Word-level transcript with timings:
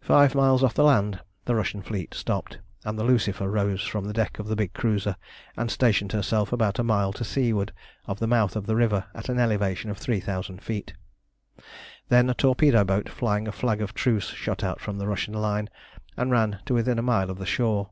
Five 0.00 0.34
miles 0.34 0.64
off 0.64 0.72
the 0.72 0.82
land 0.84 1.20
the 1.44 1.54
Russian 1.54 1.82
fleet 1.82 2.14
stopped, 2.14 2.60
and 2.82 2.98
the 2.98 3.04
Lucifer 3.04 3.46
rose 3.50 3.82
from 3.82 4.06
the 4.06 4.14
deck 4.14 4.38
of 4.38 4.46
the 4.48 4.56
big 4.56 4.72
cruiser 4.72 5.16
and 5.54 5.70
stationed 5.70 6.12
herself 6.12 6.50
about 6.50 6.78
a 6.78 6.82
mile 6.82 7.12
to 7.12 7.24
seaward 7.24 7.70
of 8.06 8.20
the 8.20 8.26
mouth 8.26 8.56
of 8.56 8.64
the 8.64 8.74
river 8.74 9.04
at 9.14 9.28
an 9.28 9.38
elevation 9.38 9.90
of 9.90 9.98
three 9.98 10.18
thousand 10.18 10.62
feet. 10.62 10.94
Then 12.08 12.30
a 12.30 12.34
torpedo 12.34 12.84
boat 12.84 13.10
flying 13.10 13.46
a 13.46 13.52
flag 13.52 13.82
of 13.82 13.92
truce 13.92 14.28
shot 14.30 14.64
out 14.64 14.80
from 14.80 14.96
the 14.96 15.06
Russian 15.08 15.34
line 15.34 15.68
and 16.16 16.30
ran 16.30 16.60
to 16.64 16.72
within 16.72 16.98
a 16.98 17.02
mile 17.02 17.28
of 17.28 17.36
the 17.36 17.44
shore. 17.44 17.90